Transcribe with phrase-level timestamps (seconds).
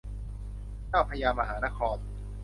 [0.89, 1.97] เจ้าพระยามหานคร